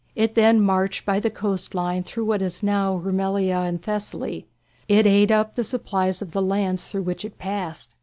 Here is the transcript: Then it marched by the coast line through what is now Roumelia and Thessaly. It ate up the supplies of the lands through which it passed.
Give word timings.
Then 0.15 0.55
it 0.55 0.59
marched 0.61 1.05
by 1.05 1.19
the 1.19 1.29
coast 1.29 1.75
line 1.75 2.01
through 2.01 2.25
what 2.25 2.41
is 2.41 2.63
now 2.63 2.95
Roumelia 2.95 3.57
and 3.59 3.79
Thessaly. 3.79 4.47
It 4.87 5.05
ate 5.05 5.29
up 5.29 5.53
the 5.53 5.63
supplies 5.63 6.23
of 6.23 6.31
the 6.31 6.41
lands 6.41 6.87
through 6.87 7.03
which 7.03 7.23
it 7.23 7.37
passed. 7.37 7.95